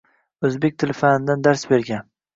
[0.47, 2.09] O‘zbek tili fanidan dars bergan.